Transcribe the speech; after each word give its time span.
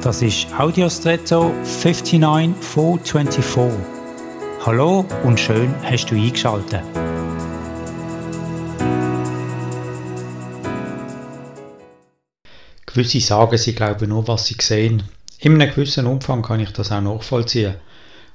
Das 0.00 0.22
ist 0.22 0.46
Audiostretto 0.56 1.52
59424. 1.64 3.84
Hallo 4.64 5.04
und 5.24 5.40
schön 5.40 5.74
hast 5.82 6.06
du 6.06 6.14
eingeschaltet. 6.14 6.84
Gewisse 12.86 13.20
sagen, 13.20 13.58
sie 13.58 13.74
glauben 13.74 14.10
nur, 14.10 14.28
was 14.28 14.46
sie 14.46 14.54
sehen. 14.60 15.02
In 15.40 15.60
einem 15.60 15.74
gewissen 15.74 16.06
Umfang 16.06 16.42
kann 16.42 16.60
ich 16.60 16.70
das 16.70 16.92
auch 16.92 17.00
nachvollziehen. 17.00 17.74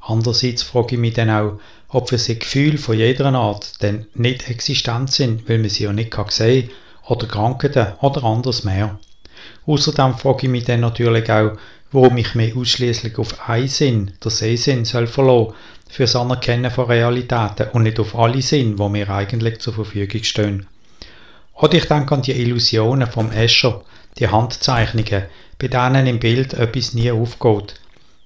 Andererseits 0.02 0.64
frage 0.64 0.96
ich 0.96 1.02
mich 1.02 1.14
dann 1.14 1.30
auch, 1.30 1.60
ob 1.88 2.10
für 2.10 2.18
sie 2.18 2.40
Gefühle 2.40 2.78
von 2.78 2.98
jeder 2.98 3.34
Art 3.34 3.82
denn 3.82 4.08
nicht 4.16 4.50
existent 4.50 5.14
sind, 5.14 5.48
weil 5.48 5.60
man 5.60 5.70
sie 5.70 5.86
ja 5.86 5.94
nicht 5.94 6.14
sehen 6.32 6.68
kann, 6.68 6.76
oder 7.08 7.26
Krankheiten 7.26 7.94
oder 8.02 8.26
anderes 8.26 8.66
mehr. 8.66 9.00
Außerdem 9.66 10.16
frage 10.16 10.44
ich 10.44 10.50
mich 10.50 10.66
dann 10.66 10.82
natürlich 10.82 11.32
auch, 11.32 11.54
warum 11.92 12.18
ich 12.18 12.36
mich 12.36 12.56
ausschließlich 12.56 13.18
auf 13.18 13.50
einen 13.50 13.68
Sinn, 13.68 14.12
der 14.24 14.32
Sehsinn, 14.32 14.86
soll 14.86 15.08
verlassen, 15.08 15.54
für 15.90 16.04
das 16.04 16.16
Anerkennen 16.16 16.72
von 16.72 16.86
Realitäten 16.86 17.68
und 17.74 17.84
nicht 17.84 18.00
auf 18.00 18.18
alle 18.18 18.42
Sinn, 18.42 18.80
wo 18.80 18.90
mir 18.90 19.10
eigentlich 19.10 19.60
zur 19.60 19.74
Verfügung 19.74 20.24
stehen. 20.24 20.66
Oder 21.54 21.76
ich 21.76 21.86
denke 21.86 22.16
an 22.16 22.24
die 22.24 22.32
Illusionen 22.32 23.08
vom 23.08 23.32
Escher, 23.32 23.84
die 24.18 24.28
Handzeichnungen, 24.28 25.26
bei 25.60 25.68
denen 25.68 26.08
im 26.08 26.20
Bild 26.20 26.56
etwas 26.56 26.96
nie 26.96 27.12
aufgeht. 27.12 27.76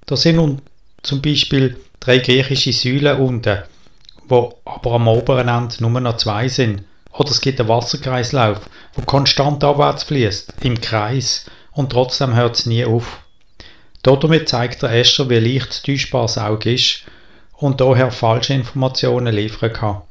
Da 0.06 0.16
sind 0.16 0.38
nun 0.38 0.62
zum 1.04 1.22
Beispiel 1.22 1.76
drei 2.00 2.20
griechische 2.20 2.72
Säulen 2.72 3.18
unten, 3.18 3.64
wo 4.30 4.56
aber 4.64 4.94
am 4.94 5.10
oberen 5.10 5.50
Ende 5.50 5.76
nur 5.80 6.00
noch 6.00 6.18
zwei 6.18 6.48
sind. 6.48 6.84
Oder 7.18 7.32
es 7.32 7.42
gibt 7.42 7.60
einen 7.60 7.70
Wasserkreislauf, 7.70 8.60
wo 8.94 9.02
konstant 9.04 9.64
abwärts 9.64 10.04
fließt, 10.04 10.54
im 10.62 10.80
Kreis, 10.80 11.46
und 11.72 11.92
trotzdem 11.92 12.36
hört 12.36 12.58
es 12.58 12.66
nie 12.66 12.86
auf. 12.86 13.20
Damit 14.04 14.48
zeigt 14.48 14.84
der 14.84 14.92
Escher, 14.92 15.30
wie 15.30 15.40
leicht 15.40 15.86
täuschbar 15.86 16.24
das 16.24 16.38
Auge 16.38 16.74
ist 16.74 17.04
und 17.54 17.82
daher 17.82 18.12
falsche 18.12 18.54
Informationen 18.54 19.34
liefern 19.34 19.74
kann. 19.74 20.02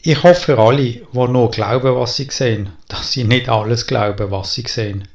Ich 0.00 0.22
hoffe 0.22 0.40
für 0.40 0.58
alle, 0.58 0.76
die 0.76 1.02
nur 1.12 1.50
glauben, 1.50 1.96
was 1.96 2.16
sie 2.16 2.28
sehen, 2.30 2.70
dass 2.86 3.12
sie 3.12 3.24
nicht 3.24 3.48
alles 3.48 3.86
glauben, 3.86 4.30
was 4.30 4.54
sie 4.54 4.64
sehen. 4.66 5.08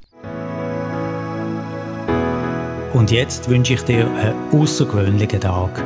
Und 2.94 3.10
jetzt 3.10 3.50
wünsche 3.50 3.74
ich 3.74 3.82
dir 3.84 4.06
einen 4.06 4.36
außergewöhnlichen 4.52 5.42
Tag. 5.42 5.84